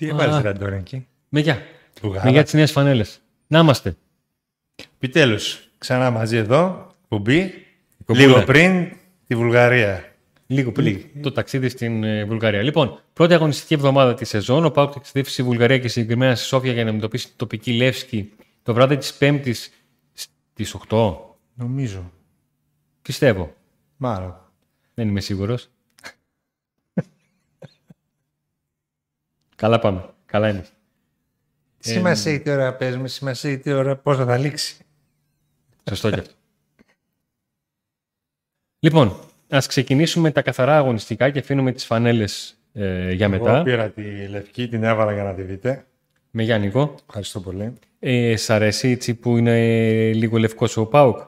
[0.00, 1.62] Τι έβαλες Ραντόρ εκεί; Με γεια.
[2.02, 2.24] Μπουγάρα.
[2.24, 3.04] Με γεια τι νέε φανέλε.
[3.46, 3.96] Να είμαστε.
[4.94, 7.52] Επιτέλους, ξανά μαζί εδώ, κουμπί,
[8.04, 8.26] Κουμπούλα.
[8.26, 8.92] λίγο πριν
[9.26, 10.14] τη Βουλγαρία.
[10.46, 12.62] Λίγο πριν το ταξίδι στην ε, Βουλγαρία.
[12.62, 14.64] Λοιπόν, πρώτη αγωνιστική εβδομάδα της σεζόν.
[14.64, 18.32] Ο Πάουκ ταξιδεύει στη Βουλγαρία και συγκεκριμένα στη Σόφια για να αντιμετωπίσει την τοπική Λεύσκη
[18.62, 19.70] το βράδυ της Πέμπτης
[20.12, 21.16] στις 8.
[21.54, 22.12] Νομίζω.
[23.02, 23.54] Πιστεύω.
[23.96, 24.36] Μάλλον.
[24.94, 25.68] Δεν είμαι σίγουρος.
[29.60, 30.04] Καλά πάμε.
[30.26, 30.64] Καλά είναι.
[31.78, 34.76] Σημασία έχει τι ώρα παίζουμε, σημασία έχει τι ώρα πώς θα λήξει.
[35.88, 36.32] Σωστό και αυτό.
[38.78, 39.16] Λοιπόν,
[39.48, 43.54] ας ξεκινήσουμε τα καθαρά αγωνιστικά και αφήνουμε τις φανέλες ε, για μετά.
[43.54, 45.86] Εγώ πήρα τη λευκή, την έβαλα για να τη δείτε.
[46.30, 46.94] Με Γιάννικο.
[47.06, 47.72] Ευχαριστώ πολύ.
[47.98, 51.18] Ε, σ' αρέσει έτσι που είναι λίγο λευκός ο Πάουκ.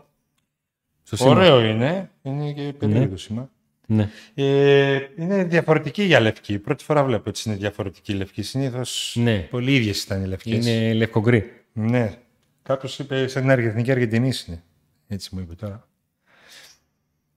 [1.03, 1.31] Στο σήμα.
[1.31, 2.11] Ωραίο είναι.
[2.23, 3.51] Είναι και περίεργο το σήμα.
[3.95, 4.11] Ναι.
[4.35, 6.59] Ε, είναι διαφορετική για λευκή.
[6.59, 8.43] Πρώτη φορά βλέπω ότι είναι διαφορετική η λευκή.
[8.43, 9.39] Συνήθως Ναι.
[9.39, 10.67] πολύ ίδιες ήταν οι λευκές.
[10.67, 11.53] Είναι λευκογκρί.
[11.73, 12.15] Ναι.
[12.63, 14.63] Κάποιος είπε σαν την Αργεντινή Αργεντινή είναι.
[15.09, 15.89] Έτσι μου είπε τώρα.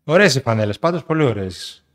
[0.03, 1.85] Ωραίες οι φανέλες, πάντως πολύ ωραίες.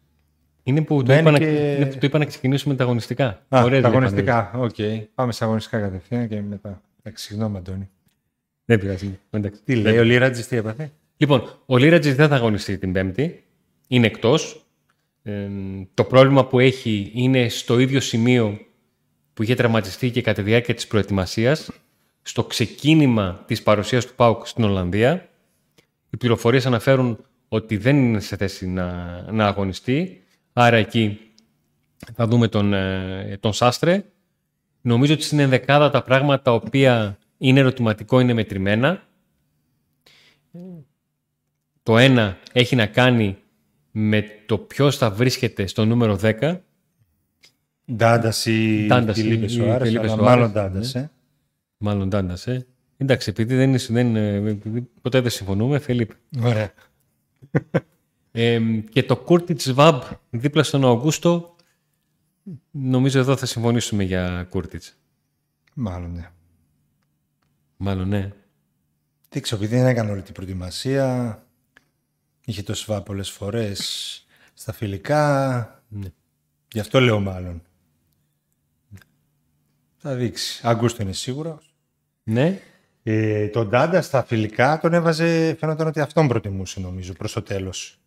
[0.63, 3.27] Είναι που, το Μένει είπα, να, και- είναι που το είπα να ξεκινήσουμε τα αγωνιστικά.
[3.49, 4.51] Α, Ωραίες τα λέει αγωνιστικά.
[4.55, 4.75] Οκ.
[5.15, 6.83] Πάμε στα αγωνιστικά κατευθείαν και μετά.
[7.03, 7.89] Εντάξει, συγγνώμη, Αντώνη.
[8.65, 9.19] Δεν πειράζει.
[9.31, 9.61] Εντάξει.
[9.65, 13.45] Τι λέει, ο Λίρατζης τι έπαθε; Λοιπόν, ο Λίρατζης δεν θα αγωνιστεί την Πέμπτη.
[13.93, 14.65] Είναι εκτός.
[15.23, 15.49] Ε,
[15.95, 18.59] το πρόβλημα που έχει είναι στο ίδιο σημείο
[19.35, 21.71] που είχε τραυματιστεί και κατά τη διάρκεια της προετοιμασίας,
[22.23, 25.29] στο ξεκίνημα της παρουσίας του ΠΑΟΚ στην Ολλανδία.
[26.11, 30.23] Οι πληροφορίες αναφέρουν ότι δεν είναι σε θέση να, να αγωνιστεί.
[30.53, 31.19] Άρα εκεί
[32.15, 34.05] θα δούμε τον, ε, τον Σάστρε.
[34.81, 39.03] Νομίζω ότι στην ενδεκάδα τα πράγματα τα οποία είναι ερωτηματικό είναι μετρημένα.
[41.83, 43.37] Το ένα έχει να κάνει
[43.91, 46.61] με το ποιος θα βρίσκεται στο νούμερο 10.
[47.93, 49.85] Ντάντα ή Ντάντας Φιλίπε ή Σοάρε.
[49.85, 50.99] Φιλίπε αλλά Σοάρες, Μάλλον Ντάντα.
[50.99, 51.11] Ε.
[51.79, 52.67] Μάλλον Ντάντας, ε.
[52.97, 56.11] Εντάξει, επειδή δεν, είναι- δεν, ε, επειδή ποτέ δεν συμφωνούμε, Φελίπ.
[56.43, 56.73] Ωραία.
[58.33, 61.57] Ε, και το Κούρτιτς Βαμπ δίπλα στον Αugούστο,
[62.71, 64.97] νομίζω εδώ θα συμφωνήσουμε για Κούρτιτς.
[65.75, 66.31] Μάλλον ναι.
[67.77, 68.31] Μάλλον ναι.
[69.29, 71.43] Δεν ξέρω, επειδή δεν έκανε όλη την προετοιμασία.
[72.51, 75.83] Είχε το ΣΒΑ πολλές φορές στα φιλικά.
[75.89, 76.09] Ναι.
[76.73, 77.63] Γι' αυτό λέω μάλλον.
[79.97, 80.61] Θα δείξει.
[80.65, 81.75] Αγκούστο είναι σίγουρος.
[82.23, 82.61] Ναι.
[83.03, 87.99] Ε, τον Ντάντα στα φιλικά τον έβαζε, φαίνονταν ότι αυτόν προτιμούσε νομίζω προς το τέλος.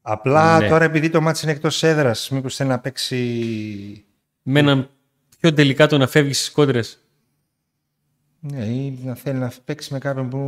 [0.00, 0.68] Απλά Ναι.
[0.68, 4.04] τώρα επειδή το μάτι είναι εκτός έδρας, μήπως θέλει να παίξει...
[4.42, 4.90] Με έναν
[5.40, 7.05] πιο τελικά το να φεύγεις στις κόντρες.
[8.52, 10.38] Ναι, ή να θέλει να παίξει με κάποιον που,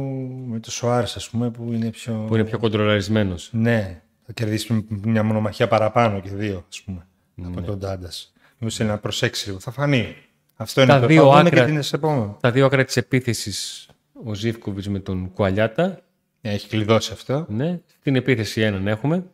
[0.47, 2.25] με το Σοάρες ας πούμε, που είναι πιο...
[2.27, 3.49] Που είναι πιο κοντρολαρισμένος.
[3.53, 7.07] Ναι, θα κερδίσει μια μονομαχία παραπάνω και δύο, ας πούμε,
[7.45, 8.33] από τον Ντάντας.
[8.59, 9.61] Μήπως θέλει να προσέξει λίγο.
[9.61, 10.17] Θα φανεί.
[10.57, 12.37] Αυτό είναι Τα το δύο θα δούμε άκρα- και την επόμενη.
[12.41, 13.89] Τα δύο άκρα της επίθεσης,
[14.25, 16.01] ο Ζίβκοβιτς με τον Κουαλιάτα.
[16.41, 17.47] Ναι, Έχει κλειδώσει αυτό.
[17.49, 17.81] Ναι.
[18.01, 19.25] Στην επίθεση έναν έχουμε.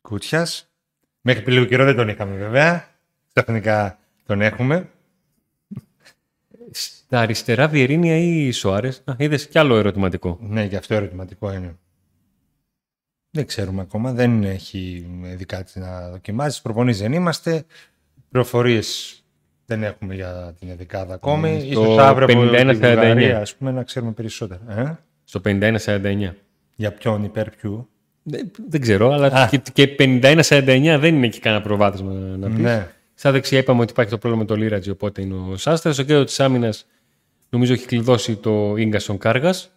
[0.00, 0.68] Κούτσιας.
[1.20, 2.88] Μέχρι πριν λίγο καιρό δεν τον είχαμε βέβαια.
[3.32, 4.88] Ξαφνικά τον έχουμε.
[7.10, 10.38] Στα αριστερά Βιερίνια ή Σοάρες; Α, είδες κι άλλο ερωτηματικό.
[10.40, 11.76] Ναι, και αυτό ερωτηματικό είναι.
[13.30, 14.12] Δεν ξέρουμε ακόμα.
[14.12, 16.60] Δεν έχει δει κάτι να δοκιμάσεις.
[16.62, 17.64] Προπονείς δεν είμαστε.
[18.30, 18.80] Πληροφορίε
[19.66, 21.58] δεν έχουμε για την εδικάδα ακόμη.
[21.60, 22.68] Mm, Ίσως στο αύριο από 51-49.
[22.68, 24.60] τη Βουλγαρία, ας πούμε, να ξέρουμε περισσότερα.
[24.68, 26.34] Ε; Στο 51-49.
[26.76, 27.88] Για ποιον υπέρ ποιου;
[28.22, 29.48] Δεν, δεν ξέρω, αλλά Α.
[29.48, 32.58] και, και 51-49 δεν είναι και κανένα προβάδισμα να πεις.
[32.58, 32.88] Ναι.
[33.14, 35.94] Στα δεξιά είπαμε ότι υπάρχει το πρόβλημα με το Λίρατζι, οπότε είναι ο Σάστρας.
[35.94, 36.74] Στο κέντρο τη άμυνα
[37.50, 39.70] νομίζω έχει κλειδώσει το γκασον Κάργας.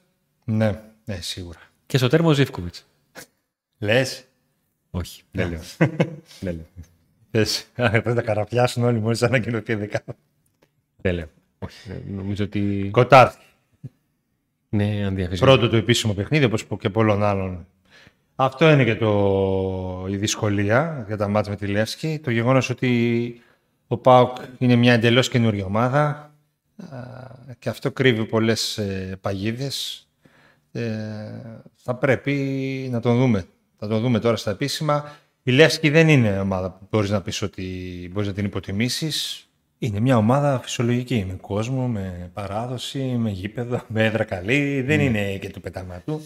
[0.44, 1.60] ναι, ναι, σίγουρα.
[1.86, 2.86] Και στο τέρμα ο Ζήφκοβιτς.
[3.80, 4.24] Λες,
[4.92, 5.60] Όχι, δεν λέω.
[6.40, 6.66] δεν λέω.
[7.32, 10.16] θες, θα τα καραπιάσουν όλοι μόλις ανακοινωθεί η δεκάδα.
[11.02, 11.30] Δεν λέω.
[11.60, 12.90] Όχι, ε, νομίζω ότι.
[12.92, 13.46] Κοτάρθι.
[14.70, 15.40] Ναι, αν διαφύγει.
[15.40, 17.68] Πρώτο του επίσημο παιχνίδι, όπως και πολλών άλλων.
[18.36, 20.06] Αυτό είναι και το...
[20.10, 22.20] η δυσκολία για τα μάτια με τη Λεύσκη.
[22.24, 23.42] Το γεγονός ότι
[23.88, 26.31] ο ΠΑΟΚ είναι μια εντελώς καινούργια ομάδα α,
[27.60, 30.08] και αυτό κρύβει πολλές ε, παγίδες.
[30.72, 30.82] Ε,
[31.76, 32.34] θα πρέπει
[32.92, 33.46] να τον δούμε.
[33.78, 35.12] Θα τον δούμε τώρα στα επίσημα.
[35.44, 37.64] Η Λεύσκη δεν είναι ομάδα που μπορείς να πεις ότι
[38.14, 39.46] μπορείς να την υποτιμήσεις.
[39.78, 44.82] Είναι μια ομάδα φυσιολογική, με κόσμο, με παράδοση, με γήπεδο, με έδρα καλή.
[44.82, 46.22] Δεν είναι και του πεταματού.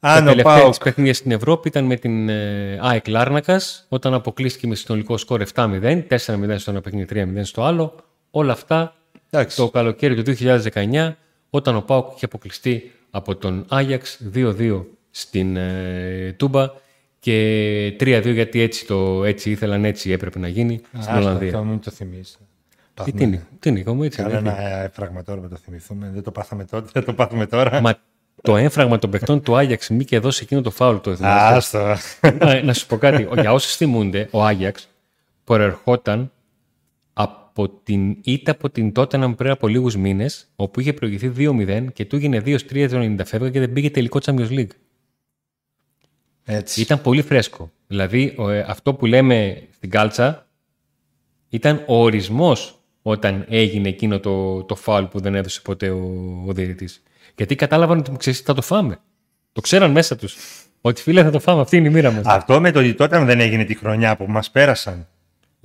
[0.00, 3.86] Τα Αν ο τελευταία ΠΑΟΚ της παιχνίδια στην Ευρώπη ήταν με την ε, ΑΕΚ Λάρνακας,
[3.88, 7.06] όταν αποκλείστηκε με συνολικό σκορ 7-0, 4-0 στο ένα παιχνίδι,
[7.36, 7.94] 3-0 στο άλλο.
[8.30, 8.95] Όλα αυτά
[9.30, 9.56] Εντάξει.
[9.56, 10.34] το καλοκαίρι του
[10.72, 11.12] 2019,
[11.50, 16.70] όταν ο ΠΑΟΚ είχε αποκλειστεί από τον Άγιαξ 2-2 στην ε, Τούμπα
[17.18, 21.48] και 3-2 γιατί έτσι, το, έτσι ήθελαν, έτσι έπρεπε να γίνει στην Άστα, Ολλανδία.
[21.48, 22.36] Αυτό μην το θυμίσει.
[23.04, 24.22] Ε, τι είναι, τι είναι, εγώ έτσι.
[24.22, 26.10] Κάνα δεν ένα έφραγμα τώρα να το θυμηθούμε.
[26.14, 27.80] Δεν το πάθαμε τότε, δεν το πάθουμε τώρα.
[27.80, 27.94] Μα
[28.42, 31.78] το έμφραγμα των παιχτών του Άγιαξ μη και δώσει εκείνο το φάουλ το θυμάστε.
[31.78, 31.96] Άστο.
[32.38, 33.28] να, να σου πω κάτι.
[33.32, 34.88] Για όσοι θυμούνται, ο Άγιαξ
[35.44, 36.30] προερχόταν
[37.56, 42.04] από την ήττα από την τότε πριν από λίγους μήνες, όπου είχε προηγηθεί 2-0 και
[42.04, 44.70] του έγινε 2-3 το 90 φεύγα και δεν πήγε τελικό Champions League.
[46.44, 46.80] Έτσι.
[46.80, 47.70] Ήταν πολύ φρέσκο.
[47.86, 50.46] Δηλαδή, ο, ε, αυτό που λέμε στην κάλτσα
[51.48, 56.02] ήταν ο ορισμός όταν έγινε εκείνο το, το φάουλ που δεν έδωσε ποτέ ο,
[56.46, 57.02] ο διαιτητής.
[57.36, 58.98] Γιατί κατάλαβαν ότι ξέρεις, θα το φάμε.
[59.52, 60.36] Το ξέραν μέσα τους.
[60.80, 62.24] Ότι φίλε θα το φάμε, αυτή είναι η μοίρα μας.
[62.24, 65.08] Αυτό με το ότι τότε δεν έγινε τη χρονιά που μας πέρασαν.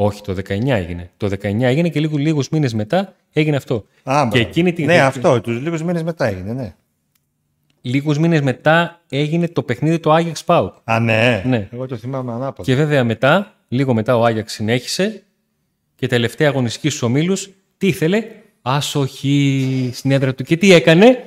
[0.03, 1.09] Όχι, το 19 έγινε.
[1.17, 3.75] Το 19 έγινε και λίγο, λίγους μήνες μετά έγινε αυτό.
[3.75, 4.37] Α, και μπράβο.
[4.37, 5.41] εκείνη την, Ναι, αυτό.
[5.41, 6.73] Τους λίγους μήνες μετά έγινε, ναι.
[7.81, 10.73] λίγους μήνες μετά έγινε το παιχνίδι του Άγιαξ Πάουκ.
[10.83, 11.43] Α, ναι.
[11.45, 11.67] Ναι.
[11.71, 12.63] Εγώ το θυμάμαι ανάποδα.
[12.63, 15.23] Και βέβαια μετά, λίγο μετά ο Άγιαξ συνέχισε
[15.95, 18.25] και τελευταία αγωνιστική στους ομίλους, τι ήθελε,
[18.61, 20.43] άσοχη στην έδρα του.
[20.43, 21.25] Και τι έκανε,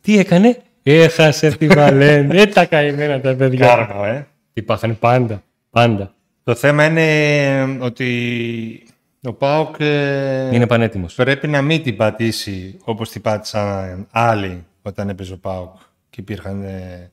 [0.00, 2.40] τι έκανε, έχασε τη Βαλένθια.
[2.40, 3.66] Ε, τα καημένα τα παιδιά.
[3.66, 4.26] Κάρμα, ε.
[4.52, 6.13] Τι πάθανε; Πάντα, πάντα.
[6.44, 8.86] Το θέμα είναι ότι
[9.22, 11.14] ο ΠΑΟΚ ε, Είναι πανέτοιμος.
[11.14, 15.76] πρέπει να μην την πατήσει όπως την πάτησαν άλλοι όταν έπαιζε ο ΠΑΟΚ
[16.10, 16.62] και υπήρχαν...
[16.62, 17.10] ε,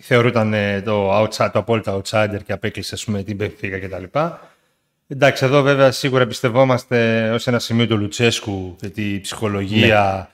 [0.00, 4.18] θεωρούταν ε, το, outside, το απόλυτο outsider και απέκλεισε ας πούμε, την Πεφίκα κτλ.
[5.06, 10.30] Εντάξει, εδώ βέβαια σίγουρα πιστευόμαστε ως ένα σημείο του Λουτσέσκου και τη ψυχολογία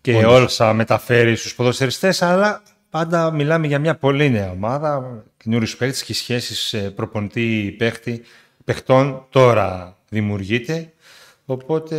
[0.00, 5.76] και όλα όσα μεταφέρει στους ποδοσφαιριστές, αλλά πάντα μιλάμε για μια πολύ νέα ομάδα, καινούριους
[5.76, 8.22] παίκτες και οι σχέσεις ε, προπονητή-παίχτη
[8.64, 10.92] παιχτών τώρα δημιουργείται.
[11.44, 11.96] Οπότε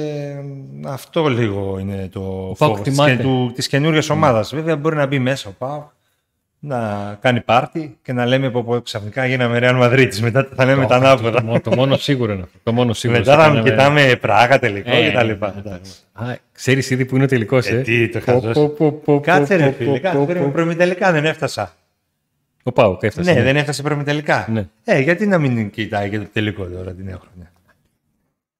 [0.83, 3.15] ε, αυτό λίγο είναι το Πάοκ φόβος της, θυμάται.
[3.15, 4.53] και- του, της καινούργιας ομάδας.
[4.55, 5.83] Βέβαια μπορεί να μπει μέσα ο Πάοκ,
[6.59, 10.15] να κάνει πάρτι και να λέμε πω, πω ξαφνικά γίναμε Real Madrid.
[10.21, 11.43] Μετά θα λέμε τα το, ανάποδα.
[11.43, 12.57] μόνο- το μόνο σίγουρο είναι αυτό.
[12.63, 13.19] Το μόνο σίγουρο.
[13.19, 15.53] Μετά Σε θα κάναμε- κοιτάμε Πράγα τελικό Ε, και τα λοιπά.
[15.55, 15.91] ναι, Εντάξει.
[16.13, 18.53] Α, ξέρεις ήδη που είναι ο τελικός, ε; Ε, τι, το Πω, χαζός.
[18.53, 20.51] πω, πω, πω, Κάτσε πω, ρε πω, φίλε, πω, κάτσε πω, περίμενε, πω.
[20.53, 21.73] προημιτελικά δεν έφτασα.
[22.63, 23.31] Ο Πάουκ έφτασε.
[23.31, 23.43] Ναι, ναι.
[23.43, 24.47] δεν έφτασε προημιτελικά.
[24.51, 24.67] Ναι.
[24.83, 27.51] Ε, γιατί να μην κοιτάει και το τελικό τώρα την νέα χρονιά;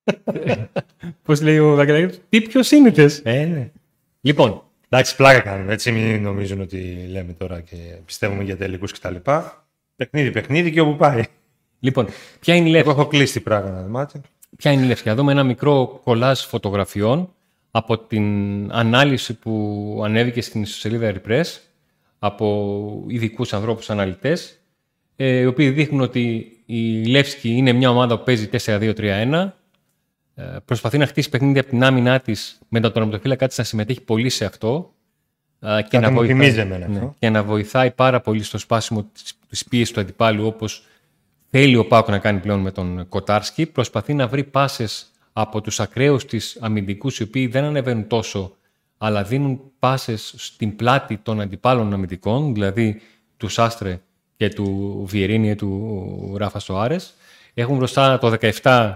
[1.25, 3.21] Πώς λέει ο Βαγγελάκης, τι πιο σύνηθες.
[3.23, 3.71] Ε, ναι.
[4.21, 5.73] Λοιπόν, Εντάξει, πλάκα κάνουμε.
[5.73, 7.75] Έτσι, μην νομίζουν ότι λέμε τώρα και
[8.05, 9.15] πιστεύουμε για τελικούς κτλ.
[9.95, 11.23] Παιχνίδι, παιχνίδι και όπου πάει.
[11.79, 12.07] λοιπόν,
[12.39, 12.99] ποια είναι η Εγώ Λεύση.
[12.99, 14.07] έχω κλείσει την πράγμα να δούμε.
[14.57, 15.03] Ποια είναι η Λεύση.
[15.03, 17.33] Θα δούμε ένα μικρό κολάζ φωτογραφιών
[17.71, 18.25] από την
[18.71, 21.45] ανάλυση που ανέβηκε στην ιστοσελίδα Repress
[22.19, 24.59] από ειδικούς ανθρώπους αναλυτές
[25.15, 29.51] ε, οι οποίοι δείχνουν ότι η Λεύσκη είναι μια ομάδα που παίζει 4-2-3-1
[30.35, 34.01] ε, προσπαθεί να χτίσει παιχνίδι από την άμυνά της με τον τερματοφύλακά της να συμμετέχει
[34.01, 34.93] πολύ σε αυτό
[35.59, 36.99] ε, και, Κάτι να μου βοηθάει, θυμίζει εμένα αυτό.
[36.99, 40.85] ναι, και να βοηθάει πάρα πολύ στο σπάσιμο της, της πίεσης του αντιπάλου όπως
[41.49, 43.65] θέλει ο Πάκο να κάνει πλέον με τον Κοτάρσκι.
[43.65, 48.55] Προσπαθεί να βρει πάσες από τους ακραίους της αμυντικούς οι οποίοι δεν ανεβαίνουν τόσο
[49.01, 53.01] αλλά δίνουν πάσες στην πλάτη των αντιπάλων αμυντικών, δηλαδή
[53.37, 54.01] του Σάστρε
[54.35, 57.13] και του Βιερίνη του Ράφα Σοάρες.
[57.53, 58.95] Έχουν μπροστά το 17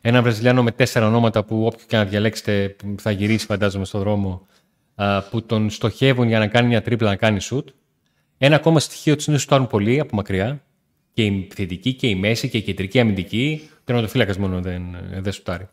[0.00, 4.46] ένα Βραζιλιάνο με τέσσερα ονόματα που όποιο και να διαλέξετε θα γυρίσει φαντάζομαι στον δρόμο
[4.94, 7.68] α, που τον στοχεύουν για να κάνει μια τρίπλα να κάνει σουτ.
[8.38, 10.64] Ένα ακόμα στοιχείο της είναι ότι σουτάρουν πολύ από μακριά
[11.12, 13.68] και η επιθετική και η μέση και η κεντρική αμυντική.
[13.84, 14.82] Τερματοφύλακας μόνο δεν,
[15.18, 15.68] δεν σουτάρει.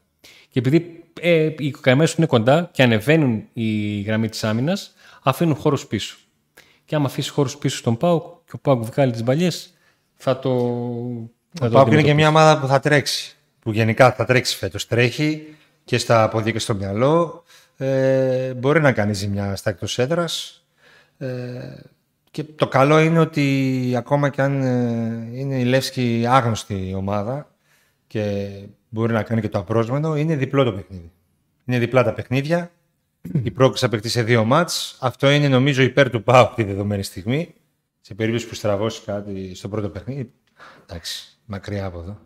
[0.50, 5.88] Και επειδή ε, οι καημένοι είναι κοντά και ανεβαίνουν η γραμμή της άμυνας, αφήνουν χώρους
[5.88, 6.18] πίσω.
[6.86, 9.74] Και άμα αφήσεις χώρους πίσω στον Πάουκ και ο Πάουκ βγάλει τις μπαλιές,
[10.16, 10.50] θα το.
[11.54, 12.14] θα Ο το Πάουκ είναι και αντιμετωπίσεις.
[12.14, 13.36] μια ομάδα που θα τρέξει.
[13.60, 14.88] Που γενικά θα τρέξει φέτος.
[14.88, 15.48] Τρέχει
[15.84, 17.44] και στα πόδια και στο μυαλό.
[17.78, 20.66] Ε, μπορεί να κάνει ζημιά στα εκτός έδρας.
[21.18, 21.28] Ε,
[22.32, 27.52] και το καλό είναι ότι ακόμα και αν ε, είναι η Λεύσκη άγνωστη ομάδα
[28.08, 28.50] και
[28.90, 31.12] μπορεί να κάνει και το απρόσμενο, είναι διπλό το παιχνίδι.
[31.66, 32.72] Είναι διπλά τα παιχνίδια.
[33.44, 34.98] Η πρόκληση θα παιχτεί σε δύο μάτς.
[35.02, 37.54] Αυτό είναι νομίζω υπέρ του ΠΑΟΚ τη δεδομένη στιγμή.
[38.02, 40.32] Σε περίπτωση που στραβώσει κάτι στο πρώτο παιχνίδι.
[40.84, 42.20] Εντάξει, μακριά από εδώ.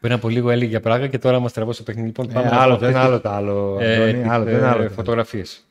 [0.00, 2.06] Πριν από λίγο έλεγε για πράγμα και τώρα μας τραβώ στο παιχνίδι.
[2.06, 3.76] Λοιπόν, Ε, πάμε να άλλο δούμε το ένα, αυτές άλλο το άλλο.
[3.78, 4.90] τις, ε, Αντώνη, τις, άλλο το ε, ένα, άλλο το άλλο.
[4.90, 5.64] φωτογραφίες.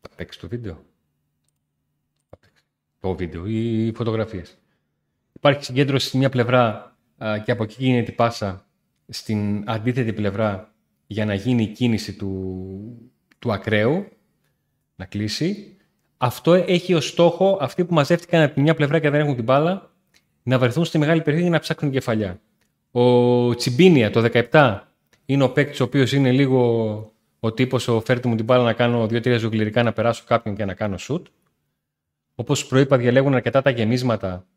[0.00, 0.84] Θα παίξει το βίντεο.
[2.30, 2.62] Θα παίξει
[3.00, 4.58] Το βίντεο ή οι φωτογραφίες.
[5.36, 8.66] Υπάρχει συγκέντρωση στη μια πλευρά α, και από εκεί γίνεται η πάσα
[9.08, 10.74] στην αντίθετη πλευρά
[11.06, 14.08] για να γίνει η κίνηση του, του ακραίου
[14.96, 15.76] να κλείσει.
[16.16, 19.44] Αυτό έχει ως στόχο αυτοί που μαζεύτηκαν από τη μια πλευρά και δεν έχουν την
[19.44, 19.90] μπάλα
[20.42, 22.40] να βρεθούν στη μεγάλη περιοχή για να ψάχνουν κεφαλιά.
[22.90, 24.80] Ο Τσιμπίνια το 17
[25.24, 28.72] είναι ο παίκτης ο οποίος είναι λίγο ο τύπος, ο φέρτε μου την μπάλα να
[28.72, 31.26] κάνω δύο-τρία ζουγκληρικά να περάσω κάποιον και να κάνω σουτ.
[32.34, 34.55] Όπως προείπα, διαλέγουν αρκετά τα γεμίσματα ε,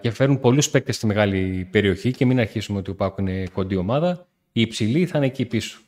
[0.00, 3.76] και φέρουν πολλούς παίκτες στη μεγάλη περιοχή και μην αρχίσουμε ότι ο Πάκου είναι κοντή
[3.76, 4.26] ομάδα.
[4.52, 5.80] Οι υψηλοί θα είναι εκεί πίσω.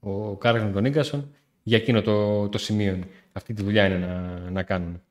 [0.00, 2.98] Ο Κάρλ με τον Ίγκασον για εκείνο το, το σημείο.
[3.32, 5.02] Αυτή τη δουλειά είναι να, να κάνουν.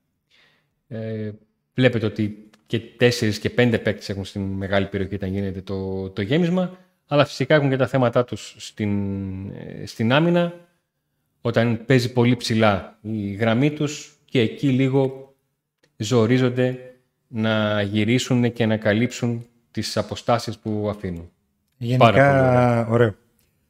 [0.88, 1.32] Ε,
[1.74, 6.22] βλέπετε ότι και τέσσερις και πέντε παίκτες έχουν στην μεγάλη περιοχή όταν γίνεται το, το
[6.22, 10.68] γέμισμα, αλλά φυσικά έχουν και τα θέματα τους στην, ε, στην άμυνα,
[11.42, 15.36] όταν παίζει πολύ ψηλά η γραμμή τους και εκεί λίγο
[15.98, 16.89] ζορίζονται
[17.32, 21.30] να γυρίσουν και να καλύψουν τις αποστάσεις που αφήνουν.
[21.78, 23.16] Γενικά, ωραίο.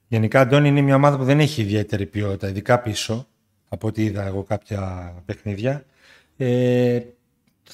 [0.07, 3.27] Γενικά, Αντώνη είναι μια ομάδα που δεν έχει ιδιαίτερη ποιότητα, ειδικά πίσω,
[3.69, 5.85] από ό,τι είδα εγώ κάποια παιχνίδια.
[6.37, 6.99] Ε,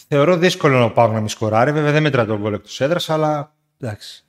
[0.07, 1.71] θεωρώ δύσκολο να πάω να μη σκοράρει.
[1.71, 4.23] Βέβαια δεν μέτρα τον γκολ εκτός έδρας, αλλά εντάξει.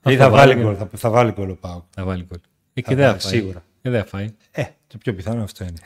[0.00, 1.84] Θα, θα, βάλει γκολ, θα, θα βάλει γκολ ο ΠΑΟΚ.
[1.90, 2.38] Θα βάλει γκολ.
[2.74, 3.64] Ε, και δεν θα Σίγουρα.
[3.82, 4.34] Και δεν φάει.
[4.50, 5.78] Ε, το πιο πιθανό αυτό είναι.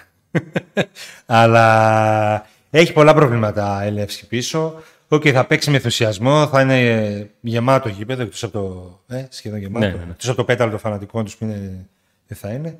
[1.26, 4.82] αλλά έχει πολλά προβλήματα η πίσω.
[5.12, 9.00] OK, okay, θα παίξει με ενθουσιασμό, θα είναι γεμάτο γήπεδο, εκτός από το.
[9.16, 9.86] Ε, σχεδόν γεμάτο.
[9.86, 10.10] Ναι, ναι.
[10.10, 11.88] Εκτός από το πέταλο των φανατικών τους που είναι,
[12.26, 12.76] δεν θα είναι.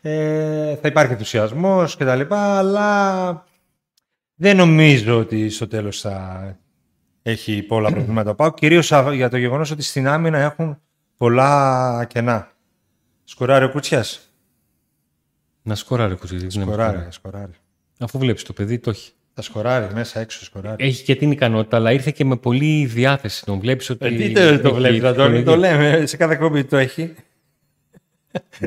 [0.00, 2.20] Ε, θα υπάρχει ενθουσιασμός κτλ.
[2.34, 3.46] Αλλά
[4.34, 6.58] δεν νομίζω ότι στο τέλος θα
[7.22, 8.54] έχει πολλά προβλήματα πάω.
[8.54, 10.80] Κυρίως για το γεγονός ότι στην άμυνα έχουν
[11.16, 12.52] πολλά κενά.
[13.24, 14.30] Σκοράρει ο Κουτσιάς;
[15.62, 16.52] Να σκοράρει ο Κουτσιάς.
[16.52, 17.52] Σκοράρει, σκοράρει.
[17.98, 19.12] Αφού βλέπεις το παιδί, το έχει.
[19.38, 20.84] Θα σκοράρει μέσα έξω, σκοράρει.
[20.84, 23.44] Έχει και την ικανότητα, αλλά ήρθε και με πολλή διάθεση.
[23.44, 24.06] Τον βλέπεις ότι.
[24.06, 26.06] Ε, τι το, το βλέπεις, το, το, το λέμε.
[26.06, 27.14] Σε κάθε κόμπι το έχει.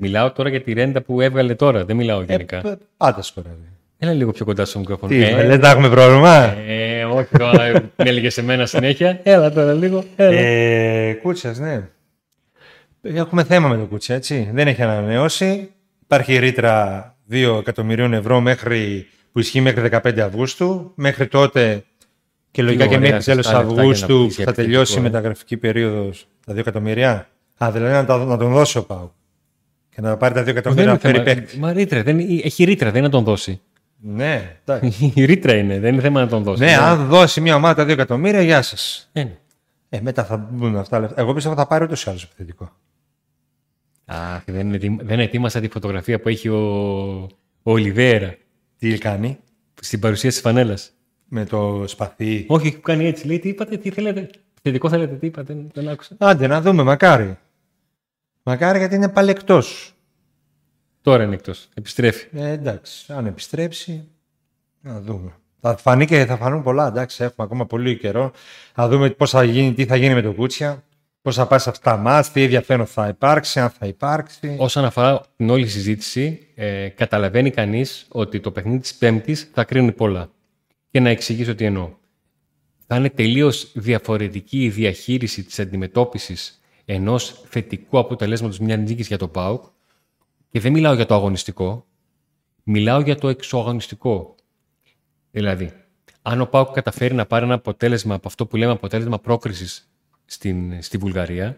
[0.02, 1.86] μιλάω τώρα για τη ρέντα που έβγαλε τώρα.
[1.86, 2.58] Δεν μιλάω γενικά.
[2.58, 3.56] Ε, πάντα σκοράρει.
[3.98, 5.12] Έλα λίγο πιο κοντά στο μικρόφωνο.
[5.12, 9.20] Τι, ε, δεν τα έχουμε πρόβλημα; Ε, όχι, τώρα με έλεγε σε μένα συνέχεια.
[9.24, 10.04] Έλα τώρα λίγο.
[10.16, 10.40] Έλα.
[10.40, 11.88] Ε, Κούτσιας, ναι.
[13.02, 14.50] Έχουμε θέμα με το Κούτσια, έτσι.
[14.54, 15.70] Δεν έχει ανανεώσει.
[16.04, 20.92] Υπάρχει ρήτρα 2 εκατομμυρίων ευρώ μέχρι, που ισχύει μέχρι 15 Αυγούστου.
[20.96, 21.84] Μέχρι τότε
[22.52, 27.30] και λογικά και μέχρι τέλο Αυγούστου θα τελειώσει η μεταγραφική περίοδος τα 2 εκατομμύρια.
[27.58, 29.14] Α, δηλαδή να, να τον δώσει ο Πάου.
[29.90, 33.10] Και να πάρει τα 2 εκατομμύρια να φέρει Μα ρήτρα, δεν, έχει ρήτρα, δεν να
[33.10, 33.62] τον δώσει.
[34.02, 35.12] Ναι, εντάξει.
[35.16, 36.64] Η ρήτρα είναι, δεν είναι θέμα να τον δώσει.
[36.64, 39.10] Ναι, αν δώσει μια ομάδα τα 2 εκατομμύρια, γεια σας.
[39.14, 39.38] Ε, ναι.
[39.90, 41.22] ε, μετά θα μπουν αυτά λεφτά.
[41.22, 42.72] Εγώ πιστεύω θα πάρει ούτως ή άλλως επιθετικό.
[44.06, 46.58] Αχ, δεν, δεν ετοίμασα τη φωτογραφία που έχει ο,
[47.64, 48.36] ο Ολιβέρα.
[48.80, 49.38] Τι κάνει;
[49.82, 50.92] Στην παρουσία της φανέλας.
[51.32, 52.46] Με το σπαθί.
[52.48, 53.28] Όχι, που κάνει έτσι.
[53.28, 54.30] Λέει τι είπατε, τι θέλετε;
[54.62, 56.16] Θετικό θέλετε, τι είπατε, δεν άκουσα.
[56.18, 57.38] Άντε να δούμε, μακάρι.
[58.44, 59.62] Μακάρι γιατί είναι πάλι εκτό.
[61.02, 61.70] Τώρα είναι εκτός.
[61.74, 62.28] Επιστρέφει.
[62.32, 63.14] Ε, εντάξει.
[63.14, 64.08] Αν επιστρέψει,
[64.82, 65.32] να δούμε.
[65.62, 66.88] Θα φανεί και θα φανούν πολλά.
[66.88, 68.32] Εντάξει, έχουμε ακόμα πολύ καιρό.
[68.74, 70.84] Θα δούμε πώς θα γίνει, τι θα γίνει με το Κούτσια.
[71.22, 74.56] Πώς θα πάει σε αυτά τα μάτια, τι ενδιαφέρον θα υπάρξει, αν θα υπάρξει.
[74.60, 79.92] Όσον αφορά την όλη συζήτηση, ε, καταλαβαίνει κανείς ότι το παιχνίδι της Πέμπτης θα κρίνει
[79.92, 80.30] πολλά.
[80.92, 81.98] Και να εξηγήσω τι εννοώ.
[82.88, 89.28] Θα είναι τελείως διαφορετική η διαχείριση της αντιμετώπισης ενός θετικού αποτελέσματος μιας νίκης για το
[89.28, 89.64] ΠΑΟΚ
[90.50, 91.86] και δεν μιλάω για το αγωνιστικό,
[92.64, 94.36] μιλάω για το εξωαγωνιστικό.
[95.32, 95.74] Δηλαδή,
[96.22, 99.90] αν ο Πάουκ καταφέρει να πάρει ένα αποτέλεσμα από αυτό που λέμε αποτέλεσμα πρόκρισης
[100.80, 101.58] στη Βουλγαρία,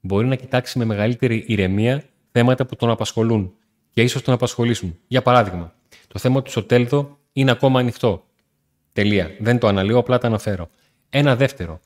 [0.00, 3.52] μπορεί να κοιτάξει με μεγαλύτερη ηρεμία θέματα που τον απασχολούν
[3.90, 4.98] και ίσως τον απασχολήσουν.
[5.06, 5.74] Για παράδειγμα,
[6.08, 8.24] το θέμα του Σοτέλδο είναι ακόμα ανοιχτό.
[8.92, 9.30] Τελεία.
[9.40, 10.70] Δεν το αναλύω, απλά το αναφέρω.
[11.10, 11.80] Ένα δεύτερο.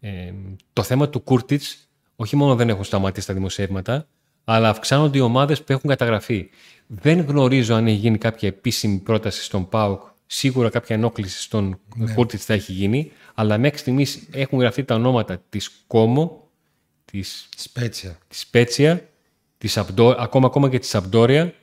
[0.00, 0.32] Ε,
[0.72, 4.06] το θέμα του Κούρτιτς, όχι μόνο δεν έχουν σταματήσει τα δημοσιεύματα,
[4.44, 6.50] αλλά αυξάνονται οι ομάδες που έχουν καταγραφεί.
[6.86, 10.02] Δεν γνωρίζω αν έχει γίνει κάποια επίσημη πρόταση στον ΠΑΟΚ.
[10.32, 12.14] Σίγουρα κάποια ενόχληση στον ναι.
[12.26, 16.48] θα έχει γίνει, αλλά μέχρι στιγμής έχουν γραφτεί τα ονόματα της Κόμο,
[17.04, 19.08] της Σπέτσια, της Σπέτσια
[19.58, 21.54] της Αμπτό, ακόμα, ακόμα και της Αμπτόρια.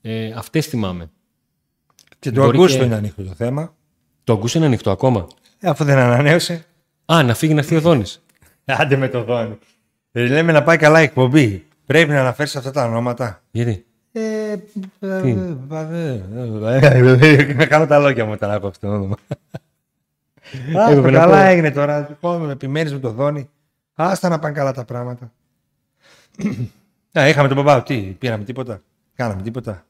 [0.00, 1.10] Ε, Αυτές θυμάμαι.
[2.18, 2.84] Και το Αγκούστο και...
[2.84, 3.74] είναι ανοιχτό το θέμα.
[4.24, 5.26] Το Αγκούστο είναι ανοιχτό ακόμα;
[5.58, 6.64] Ε, αφού δεν ανανέωσε.
[7.04, 8.24] Α, να φύγει να έρθει ο Δόνης.
[8.64, 9.58] Άντε με το Δόνη.
[10.12, 11.66] Ε, λέμε να πάει καλά η εκπομπή.
[11.86, 13.42] Πρέπει να αναφέρεις αυτά τα ονόματα.
[13.50, 13.86] Γιατί;
[15.00, 15.44] Ε,
[17.54, 19.16] να κάνω τα λόγια μου όταν άκου αυτό το όνομα.
[20.76, 22.06] Α, καλά έγινε τώρα.
[22.08, 23.50] Λοιπόν, επιμένει με το δόνι.
[23.94, 25.32] Άστα να πάνε καλά τα πράγματα.
[27.18, 27.82] Α, είχαμε τον παπά.
[27.82, 28.82] Τι, πήραμε τίποτα.
[29.14, 29.86] Κάναμε τίποτα.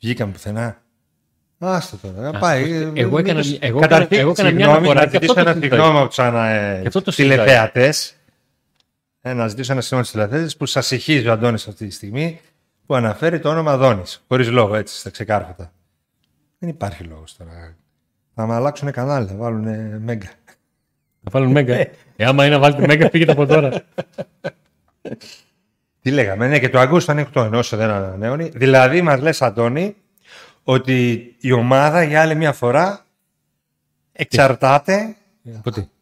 [0.00, 0.82] Βγήκαμε πουθενά.
[1.58, 2.28] Άστα τώρα.
[2.28, 2.92] Α, πάει.
[2.94, 5.04] Εγώ έκανα, εγώ Καταρχήν, εγώ έκανα μια αναφορά.
[5.04, 5.98] Να ζητήσω ένα συγγνώμη
[6.86, 7.92] από του τηλεθεατέ.
[9.20, 12.40] Ε, να ζητήσω ένα συγγνώμη στου τηλεθεατέ που σα ηχίζει ο Αντώνη αυτή τη στιγμή
[12.86, 14.24] που αναφέρει το όνομα Δόνης.
[14.28, 15.72] Χωρίς λόγο, έτσι, στα ξεκάρφωτα.
[16.58, 17.76] Δεν υπάρχει λόγος τώρα.
[18.34, 19.62] Θα με αλλάξουν κανάλι, θα βάλουν
[20.02, 20.30] μέγκα.
[21.22, 21.74] Θα βάλουν μέγκα.
[21.74, 23.82] ε, ε άμα είναι να βάλετε μέγκα, φύγετε από τώρα.
[26.00, 28.48] Τι λέγαμε, ναι, και το Αγκούστο ανοιχτό ενώ όσο δεν ανανέωνει.
[28.54, 29.96] Δηλαδή, μας λες, Αντώνη,
[30.62, 33.04] ότι η ομάδα για άλλη μια φορά
[34.12, 35.16] εξαρτάται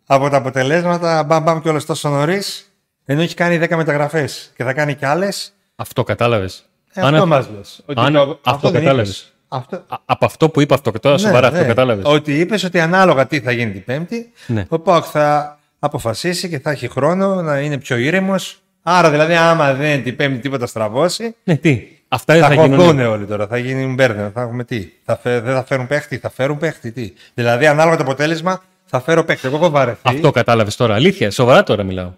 [0.06, 2.72] από τα αποτελέσματα, μπαμ μπαμ και όλο τόσο νωρίς,
[3.04, 5.54] ενώ έχει κάνει 10 μεταγραφές και θα κάνει κι άλλες.
[5.76, 6.71] Αυτό κατάλαβες.
[6.92, 7.82] Ε, αυτό μας λες.
[7.94, 9.08] αν αυτό δεν κατάλαβες.
[9.08, 9.32] είπες.
[9.48, 9.76] Αυτό...
[9.76, 12.04] Α- Από αυτό που είπα αυτό, τώρα σοβαρά αυτό κατάλαβες.
[12.06, 14.66] Ότι είπες ότι ανάλογα τι θα γίνει την Πέμπτη, Ναι.
[14.68, 18.56] ο Πάοκ θα αποφασίσει και θα έχει χρόνο να είναι πιο ήρεμος.
[18.82, 21.82] Άρα δηλαδή, άμα δεν την Πέμπτη τίποτα στραβώσει, Ναι, τι.
[22.08, 23.00] Αυτά δεν θα, θα, θα γίνουν.
[23.00, 23.46] όλοι τώρα.
[23.46, 24.30] Θα γίνει μπέρδεμα.
[24.34, 24.88] Θα έχουμε τι.
[25.04, 25.40] Θα φε...
[25.40, 26.92] Δεν θα φέρουν παίχτη, θα φέρουν παίχτη.
[26.92, 27.12] Τι.
[27.34, 29.46] Δηλαδή, ανάλογα το αποτέλεσμα, θα φέρω παίχτη.
[29.46, 30.00] Εγώ έχω βαρεθεί.
[30.02, 30.94] Αυτό κατάλαβες τώρα.
[30.94, 32.12] Αλήθεια, σοβαρά τώρα μιλάω.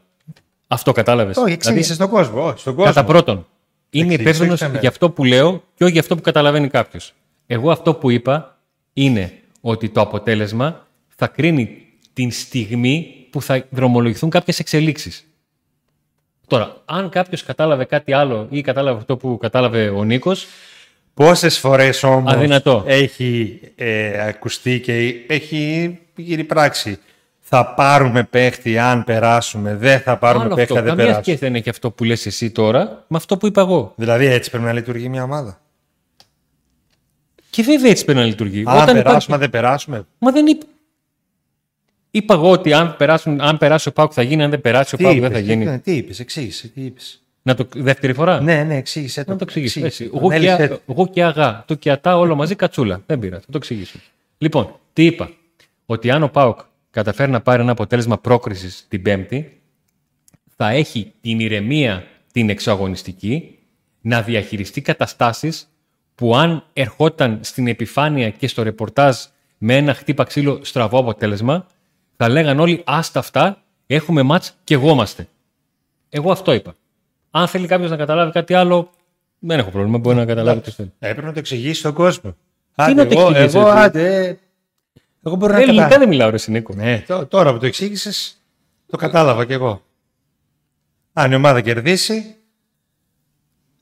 [0.69, 1.37] Αυτό κατάλαβες.
[1.37, 2.45] Όχι, εξήγησες στον κόσμο.
[2.47, 2.93] Όχι, στον κόσμο.
[2.93, 3.47] Κατά πρώτον,
[3.99, 4.81] είμαι Εξήγησε, υπεύθυνος όχι σε μένα.
[4.81, 7.13] για αυτό που λέω και όχι για αυτό που καταλαβαίνει κάποιος.
[7.47, 8.59] Εγώ αυτό που είπα
[8.93, 10.87] είναι ότι το αποτέλεσμα
[11.17, 11.83] θα κρίνει
[12.13, 15.25] την στιγμή που θα δρομολογηθούν κάποιες εξελίξεις.
[16.47, 20.47] Τώρα, αν κάποιος κατάλαβε κάτι άλλο ή κατάλαβε αυτό που κατάλαβε ο Νίκος,
[21.15, 22.85] Πόσες φορές όμως Αδυνατό.
[22.87, 26.99] έχει ε, ακουστεί και έχει γίνει πράξη;
[27.57, 30.79] Θα πάρουμε παίχτη αν περάσουμε, δεν θα πάρουμε άλλο παίχτη αυτό.
[30.79, 31.37] αν δεν Καμία περάσουμε.
[31.37, 33.93] σχέση δεν έχει αυτό που λες εσύ τώρα με αυτό που είπα εγώ.
[33.97, 35.61] Δηλαδή έτσι πρέπει να λειτουργεί μια ομάδα.
[37.51, 38.59] Και βέβαια έτσι πρέπει να λειτουργεί.
[38.67, 40.07] Αν Όταν περάσουμε, υπάρχει- αν δεν περάσουμε.
[40.19, 40.67] Μα δεν είπα.
[42.11, 44.99] Είπα εγώ ότι αν, περάσουν, αν περάσει ο Πάουκ θα γίνει, αν δεν περάσει ο
[44.99, 45.65] Τι Πάουκ δεν είπες, θα γίνει.
[45.65, 47.23] τι, τι είπες, εξήγησε, τι είπες.
[47.43, 49.31] Να το δεύτερη φορά; Ναι, ναι, εξήγησε το.
[49.33, 49.85] Να το εξηγήσω.
[49.85, 50.13] εξήγησε Έτσι.
[50.13, 50.19] το.
[50.19, 50.93] Εγώ, και, Ανέλησε α- το.
[50.93, 53.03] εγώ και αγά, το και ατά όλο μαζί κατσούλα.
[53.07, 53.99] Δεν πειράζει, θα το εξηγήσω.
[54.39, 55.31] Λοιπόν, τι είπα.
[55.87, 56.59] Ότι αν ο Πάουκ
[56.95, 59.61] καταφέρει να πάρει ένα αποτέλεσμα πρόκρισης την Πέμπτη,
[60.57, 63.59] θα έχει την ηρεμία την εξαγωνιστική
[64.01, 65.69] να διαχειριστεί καταστάσεις
[66.15, 69.17] που αν ερχόταν στην επιφάνεια και στο ρεπορτάζ
[69.59, 71.67] με ένα χτύπα ξύλο στραβό αποτέλεσμα,
[72.17, 75.29] θα λέγαν όλοι άστα αυτά, έχουμε μάτς και εγώ είμαστε.
[76.09, 76.75] Εγώ αυτό είπα.
[77.31, 78.91] Αν θέλει κάποιος να καταλάβει κάτι άλλο,
[79.39, 79.99] δεν έχω πρόβλημα.
[79.99, 80.93] Μπορεί να καταλάβει τι θέλει.
[80.99, 82.37] Ε, Έπρεπε να το εξηγήσει στον κόσμο.
[82.75, 83.81] να Άντε, το εγώ, εξηγήσω, εγώ, έτσι.
[83.85, 84.39] άντε,
[85.27, 86.01] εγώ μπορώ να Ελληνικά καταλάβω.
[86.01, 86.75] δεν μιλάω, ρε Σινίκο.
[86.75, 88.43] Ναι, τω- τώρα που το εξήγησες,
[88.87, 89.83] το κατάλαβα κι εγώ.
[91.13, 92.37] Αν η ομάδα κερδίσει,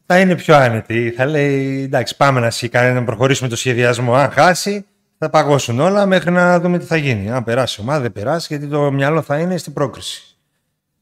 [0.07, 1.11] θα είναι πιο άνετη.
[1.11, 4.15] Θα λέει, εντάξει, πάμε να, σηκ- να προχωρήσουμε το σχεδιασμό.
[4.15, 4.87] Αν χάσει,
[5.19, 7.31] θα παγώσουν όλα μέχρι να δούμε τι θα γίνει.
[7.31, 10.37] Αν περάσει η ομάδα, δεν περάσει, γιατί το μυαλό θα είναι στην πρόκριση.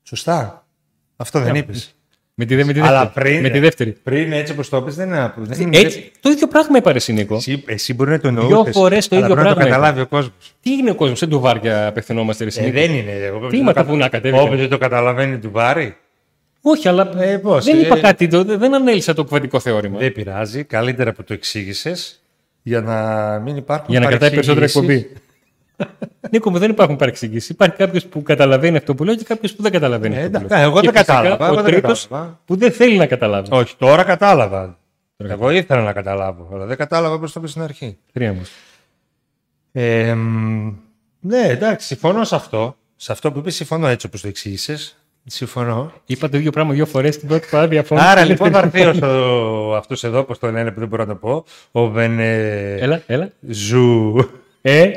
[0.03, 0.67] Σωστά.
[1.17, 1.95] Αυτό δεν είπες.
[2.43, 3.29] Με τη, δε- με τη Αλλά δεύτερη.
[3.31, 3.91] πριν, με τη δεύτερη.
[4.03, 5.33] πριν έτσι όπως το είπες, δεν είναι.
[5.37, 7.35] Δεν είναι Έτσι, το ίδιο πράγμα είπα, ρε Σινίκο.
[7.35, 8.71] Εσύ, εσύ μπορεί να το εννοούσε.
[8.73, 10.33] φορές το ίδιο να το πράγμα καταλάβει ο κόσμος.
[10.61, 12.73] Τι είναι ο κόσμος, σε ντουβάρια απευθυνόμαστε, ρε Ε, Σινίκο.
[12.73, 13.11] δεν είναι.
[13.11, 14.43] Εγώ, Τι είμαι τα που να κατέβηκα.
[14.43, 15.97] Όποτε το καταλαβαίνει του βάρη.
[16.63, 19.99] Όχι, αλλά Ε, πώς, δεν ε, είπα κάτι, το- δεν ανέλησα το κουβεντικό θεώρημα.
[19.99, 20.65] Δεν πειράζει.
[20.65, 22.21] Καλύτερα που το εξήγησες
[22.63, 22.97] για να
[23.45, 25.03] μην υπάρχουν Για να κρατάει περισσότερη παρεξηγήσεις.
[25.03, 25.20] εκπομπή.
[26.31, 27.49] Νίκο μου, δεν υπάρχουν παρεξηγήσεις.
[27.49, 30.37] Υπάρχει κάποιος που καταλαβαίνει αυτό που λέω και κάποιος που δεν καταλαβαίνει Ε, αυτό που
[30.37, 30.71] εντάξει, λέω.
[30.71, 32.41] εγώ Και δεν φυσικά κατάλαβα, εγώ Ο δεν τρίτος κατάλαβα.
[32.45, 33.49] που δεν θέλει να καταλάβει.
[33.51, 34.79] Όχι, τώρα κατάλαβα.
[35.17, 37.97] Εγώ ήθελα να καταλάβω, αλλά δεν κατάλαβα πώ το πει στην αρχή.
[38.13, 38.43] Τρία μου.
[39.73, 40.73] Ε, μ,
[41.21, 42.77] ναι, εντάξει, συμφωνώ σε αυτό.
[42.97, 44.95] Σε αυτό που είπε, συμφωνώ έτσι όπως το εξήγησες.
[45.27, 45.93] Συμφωνώ.
[46.07, 48.01] Είπα το ίδιο πράγμα δύο φορές την πρώτη φορά διαφωνώ.
[48.05, 49.01] Άρα λοιπόν θα έρθει
[49.77, 52.35] αυτός εδώ, πώς το λένε που δεν μπορώ να το πω, ο Βενε...
[52.75, 53.31] Έλα, έλα.
[53.49, 54.17] Ζου
[54.63, 54.91] Ε,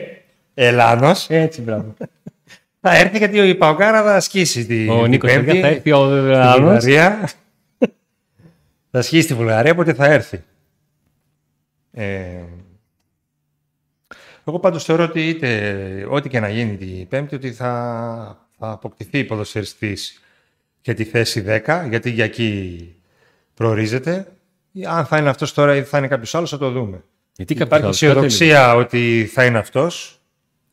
[0.53, 1.29] Ελλάνος.
[1.29, 1.93] έτσι, μπράβο.
[2.85, 6.05] Θα έρθει γιατί η Παοκάρα θα ασκήσει τη, Ο την Νίκος Πέμπτη θα έρθει ο
[6.05, 6.55] στη άλλος.
[6.55, 7.29] Βουλγαρία.
[8.91, 10.43] θα ασκήσει στη Βουλγαρία, οπότε θα έρθει.
[11.91, 12.43] Ε,
[14.45, 19.17] εγώ πάντως θεωρώ ότι είτε, ό,τι και να γίνει την Πέμπτη, ότι θα, θα αποκτηθεί
[19.19, 20.21] η ποδοσφαιριστής
[20.81, 22.95] για τη θέση 10, γιατί για εκεί
[23.53, 24.27] προορίζεται.
[24.85, 27.03] Αν θα είναι αυτός τώρα ή θα είναι κάποιος άλλος, θα το δούμε.
[27.35, 30.21] Γιατί κάποιος Υπάρχει άλλος, αισιοδοξία ότι θα είναι αυτός.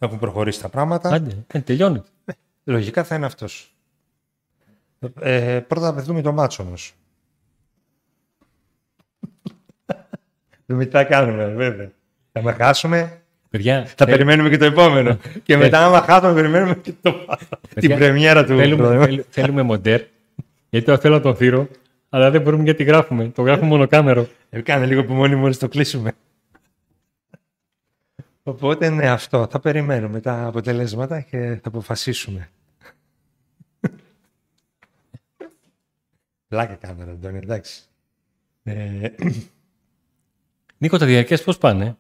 [0.03, 1.09] Έχουν προχωρήσει τα πράγματα.
[1.15, 2.03] Άντε, ε, τελειώνει.
[2.65, 3.75] Λογικά θα είναι αυτός.
[5.21, 6.95] Ε, πρώτα θα δούμε το μάτσο όμως.
[10.67, 11.91] Δούμε τι θα κάνουμε, βέβαια.
[12.33, 15.19] Θα με χάσουμε, Παιδιά, θα θε- περιμένουμε και το επόμενο.
[15.45, 17.15] και μετά, άμα χάσουμε, περιμένουμε και το...
[17.75, 18.57] την πρεμιέρα του.
[18.57, 19.05] θέλουμε, Πρόεδρου.
[19.05, 20.01] θέλ- θέλουμε μοντέρ.
[20.71, 21.69] Γιατί το θέλω να τον θύρω,
[22.09, 23.29] αλλά δεν μπορούμε γιατί γράφουμε.
[23.29, 24.29] Το γράφουμε μονοκάμερο.
[24.51, 26.13] Ε, κάνε λίγο υπομονή μόλις το κλείσουμε.
[28.43, 29.47] Οπότε ναι, αυτό.
[29.51, 32.51] Θα περιμένουμε τα αποτελέσματα και θα αποφασίσουμε.
[36.49, 37.83] Λάκα κάμερα, Αντώνη, εντάξει.
[38.63, 39.09] Ε,
[40.79, 41.97] Νίκο, τα διαρκές πώς πάνε;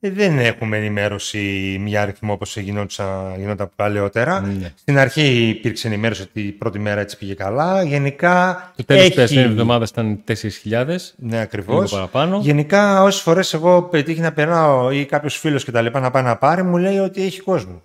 [0.00, 1.38] Ε, δεν έχουμε ενημέρωση
[1.80, 4.40] μια αριθμό όπως γινόταν, γινόταν παλαιότερα.
[4.40, 4.72] Ναι.
[4.76, 7.82] Στην αρχή υπήρξε ενημέρωση ότι η πρώτη μέρα έτσι πήγε καλά.
[7.82, 9.08] Γενικά Το τέλο έχει...
[9.08, 10.96] τη περασμένη εβδομάδα ήταν 4.000.
[11.16, 11.74] Ναι, ακριβώς.
[11.76, 12.38] Λίγο παραπάνω.
[12.42, 16.22] Γενικά, όσε φορές εγώ πετύχει να περνάω ή κάποιος φίλος και τα λοιπά να πάει
[16.22, 17.82] να πάρει, μου λέει ότι έχει κόσμο.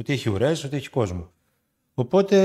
[0.00, 1.30] Ότι έχει ουρές, ότι έχει κόσμο.
[1.94, 2.36] Οπότε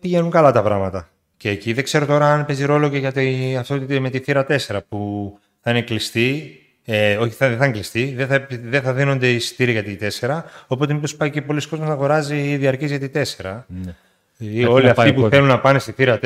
[0.00, 1.08] πηγαίνουν καλά τα πράγματα.
[1.36, 4.46] Και εκεί δεν ξέρω τώρα αν παίζει ρόλο και για τη- αυτό με τη θύρα
[4.48, 4.56] 4
[4.88, 8.14] που θα είναι κλειστή Ε, όχι, θα, δεν θα είναι κλειστή.
[8.16, 10.40] Δεν θα, δεν θα δίνονται εισιτήρια για τη 4.
[10.66, 13.62] Οπότε μήπως πάει και πολλοί κόσμος να αγοράζει διαρκή για τη 4.
[13.66, 13.94] Ναι.
[14.36, 16.20] Ή όλοι αυτοί που θέλουν να πάνε στη θύρα 4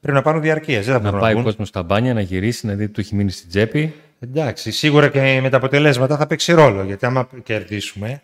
[0.00, 0.80] πρέπει να πάρουν διαρκεία.
[0.80, 1.44] Δεν θα Να μπορούν πάει να ο μπουν.
[1.44, 3.94] κόσμος στα μπάνια, να γυρίσει, να δει ότι του έχει μείνει στην τσέπη.
[4.20, 6.82] Εντάξει, σίγουρα και με τα αποτελέσματα θα παίξει ρόλο.
[6.82, 8.22] Γιατί άμα κερδίσουμε,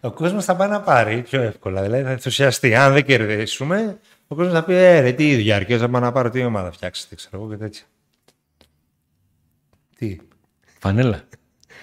[0.00, 1.82] ο κόσμος θα πάει να πάρει πιο εύκολα.
[1.82, 2.74] Δηλαδή θα ενθουσιαστεί.
[2.74, 6.30] Αν δεν κερδίσουμε, ο κόσμος θα πει: Ε, ρε, τι διαρκές, θα πάω να πάρω
[6.30, 7.82] τι ομάδα φτιάξετε, ξέρω εγώ και τέτοια.
[9.98, 10.16] Τι;
[10.78, 11.22] Φανέλα.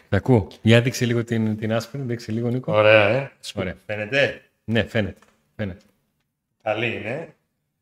[0.09, 0.47] Τα ακούω.
[0.61, 2.73] Για δείξε λίγο την, την άσπρη, δείξε λίγο Νίκο.
[2.73, 3.31] Ωραία, ε.
[3.53, 3.75] Ωραία.
[3.85, 5.19] Φαίνεται; Ναι, φαίνεται.
[5.55, 5.79] φαίνεται.
[6.63, 7.33] Καλή είναι.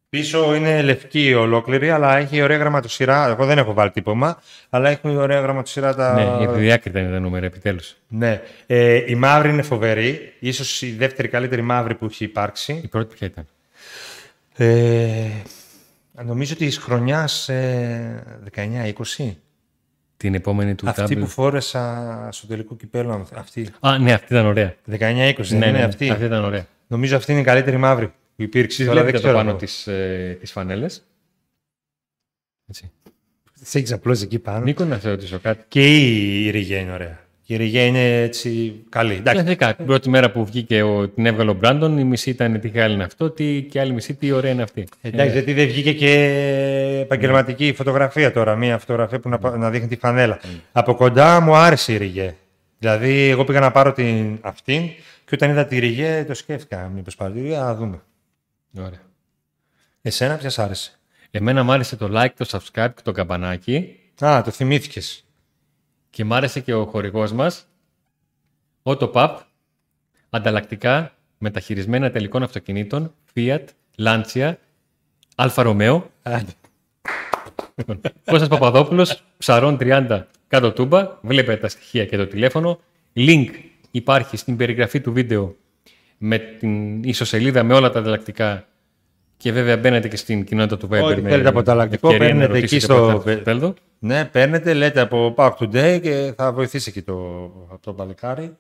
[0.09, 3.27] Πίσω είναι λευκή ολόκληρη, αλλά έχει ωραία γραμματοσυρά.
[3.27, 6.13] Εγώ δεν έχω βάλει τύπομα, αλλά έχει ωραία γραμματοσυρά τα.
[6.13, 7.95] Ναι, επειδή διάκριτα είναι τα νούμερα, επιτέλους.
[8.07, 8.41] Ναι.
[8.67, 10.33] Ε, η μαύρη είναι φοβερή.
[10.39, 12.81] Ίσως η δεύτερη καλύτερη μαύρη που έχει υπάρξει.
[12.83, 13.47] Η πρώτη ποια ήταν;
[14.55, 15.29] Ε,
[16.23, 18.23] νομίζω ότι της χρονιάς ε,
[18.55, 19.35] 19-20.
[20.21, 21.19] Την επόμενη του Αυτή W.
[21.19, 23.27] που φόρεσα στο τελικό κυπέλο.
[23.35, 23.69] Αυτή.
[23.79, 24.75] Α, ναι, αυτή ήταν ωραία.
[24.91, 26.09] 19-20, δεν είναι αυτή.
[26.09, 26.65] αυτή ήταν ωραία.
[26.87, 28.83] Νομίζω αυτή είναι η καλύτερη μαύρη που υπήρξε.
[28.83, 29.43] αλλά δεν Βλέπετε το ξέρω.
[29.45, 31.05] πάνω τις, ε, τις φανέλες.
[32.67, 32.91] Έτσι.
[33.59, 34.63] Τις έχεις απλώσει εκεί πάνω.
[34.63, 35.65] Νίκο, να σε ρωτήσω κάτι.
[35.67, 37.19] Και η, η ριγέ είναι ωραία.
[37.43, 39.13] Και η ριγέ είναι έτσι καλή.
[39.13, 39.41] Εντάξει.
[39.43, 42.69] Κλασικά, την πρώτη μέρα που βγήκε ο, την έβγαλε ο Μπράντον, η μισή ήταν τι
[42.69, 44.87] χάλη είναι αυτό, τι, και η άλλη μισή τι ωραία είναι αυτή.
[45.01, 46.13] Εντάξει, γιατί δεν βγήκε και
[47.01, 48.55] επαγγελματική φωτογραφία τώρα.
[48.55, 50.39] Μία φωτογραφία που να, πα- να δείχνει τη φανέλα.
[50.71, 52.35] Από κοντά μου άρεσε η ριγέ.
[52.79, 54.81] Δηλαδή, εγώ πήγα να πάρω την αυτήν
[55.25, 56.91] και όταν είδα τη ριγέ το σκέφτηκα.
[56.95, 58.01] Μήπως πάρω τη ριγέ, να δούμε.
[58.77, 59.01] Ωραία.
[60.01, 60.99] Εσένα, ποιας σ' άρεσε;
[61.31, 65.25] Εμένα μου άρεσε το like, το subscribe και το καμπανάκι Α, το θυμήθηκες.
[66.11, 67.65] Και μ' άρεσε και ο χορηγός μας,
[68.83, 69.35] Autopap,
[70.29, 73.63] ανταλλακτικά μεταχειρισμένα τελικών αυτοκινήτων, Fiat,
[73.97, 74.53] Lancia,
[75.35, 76.01] Alfa Romeo,
[78.25, 81.17] Κώστας Παπαδόπουλος, Ψαρών 30, κάτω τούμπα.
[81.21, 82.79] Βλέπετε τα στοιχεία και το τηλέφωνο.
[83.15, 83.47] Link
[83.91, 85.55] υπάρχει στην περιγραφή του βίντεο
[86.17, 88.67] με την ισοσελίδα με όλα τα ανταλλακτικά
[89.37, 91.03] και βέβαια μπαίνετε και στην κοινότητα του Viber.
[91.03, 93.71] Ό,τι με θέλετε από ανταλλακτικό, ευκαιρία να παίρνετε εκεί ρωτήσετε στο-
[94.01, 94.23] πότε θα έρθει το Τέλδο.
[94.23, 98.57] Ναι, παίρνετε, λέτε από Pack Today και θα βοηθήσει και το, το παλικάρι.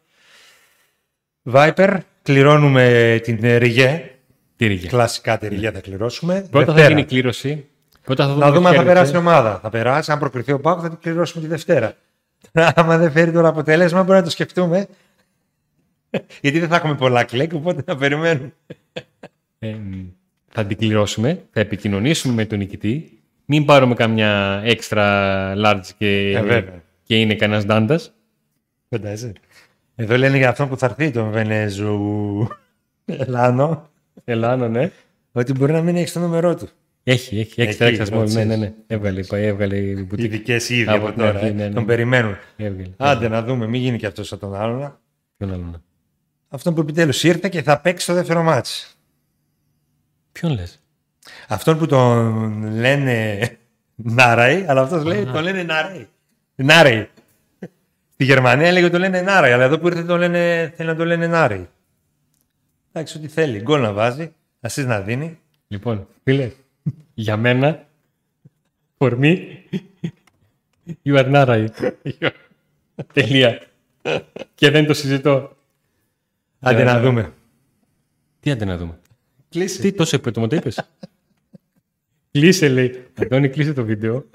[1.53, 4.11] Viper, κληρώνουμε την ε, ριγέ.
[4.55, 4.87] Τι ρίγε.
[4.87, 6.47] Κλασικά τη ριγέ θα κληρώσουμε.
[6.51, 6.87] Πρώτα θα Δευτέρα.
[6.87, 7.65] γίνει η κλήρωση.
[8.03, 9.27] Πρώτα θα δούμε Να δούμε αν θα ποια περάσει η είναι.
[9.29, 9.59] ομάδα.
[9.59, 11.95] Θα περάσει, αν προκριθεί ο Πάκο, θα την κληρώσουμε τη Δευτέρα.
[12.75, 14.87] Άμα δεν φέρει τώρα αποτέλεσμα, μπορεί να το σκεφτούμε.
[16.41, 18.53] Γιατί δεν θα έχουμε πολλά κλικ, οπότε να περιμένουμε.
[19.59, 19.75] Ε,
[20.49, 23.20] θα την κληρώσουμε, θα επικοινωνήσουμε με τον νικητή.
[23.53, 24.97] Μην πάρουμε καμιά extra
[25.65, 26.81] large και, Ε, βέβαια.
[27.03, 28.13] και είναι κανένας ντάντας.
[28.89, 29.33] Φαντάζεσαι.
[29.95, 32.47] Εδώ λένε για αυτόν που θα έρθει τον Βενέζου
[33.27, 33.89] Λάνο,
[34.23, 34.91] Ελλάνο, ναι.
[35.31, 36.69] ότι μπορεί να μην έχεις το νούμερό του.
[37.03, 38.17] Έχει, έχει, έχει Εκεί, extra small.
[38.17, 38.47] Ναι, ξέρεις.
[38.47, 38.73] ναι, ναι.
[38.87, 40.25] Έβγαλε, έβγαλε η μπουτίκ.
[40.25, 41.29] Ειδικές ήδη Από από την τώρα.
[41.29, 41.51] αρχή, ε.
[41.51, 41.73] ναι, ναι.
[41.73, 42.35] Τον περιμένουν.
[42.57, 42.89] Έβγαλε.
[42.97, 44.99] Άντε να δούμε, μην γίνει και αυτός σαν τον άλλον.
[45.37, 45.63] Ποιον άλλο.
[45.71, 45.77] ναι.
[46.49, 48.97] Αυτόν που επιτέλους ήρθε και θα παίξει το δεύτερο μάτς.
[50.31, 50.80] Ποιον λες;
[51.47, 53.39] Αυτόν που τον λένε
[53.95, 56.07] Νάραη, αλλά αυτός λέει τον λένε Νάραη.
[56.55, 57.07] Νάραη.
[58.13, 61.07] Στη Γερμανία λέγεται τον λένε Νάραη, αλλά εδώ που ήρθε τον λένε, θέλει να τον
[61.07, 61.67] λένε Νάραη.
[62.91, 63.61] Εντάξει, ό,τι θέλει.
[63.61, 65.39] Γκολ να βάζει, ασύς να δίνει.
[65.67, 66.51] Λοιπόν, φίλε,
[67.13, 67.85] για μένα,
[68.97, 69.37] for me,
[71.03, 71.67] you are Narai.
[73.13, 73.61] Τελεία.
[74.55, 75.55] και δεν το συζητώ.
[76.59, 77.33] Άντε Ε, να δούμε.
[78.39, 78.99] Τι άντε να δούμε.
[79.49, 79.81] Κλείσε.
[79.81, 80.89] Τι τόσο επέτοιμο το είπες.
[82.31, 83.05] Κλείσε λέει.
[83.13, 84.29] Αντώνη κλείσε το βίντεο.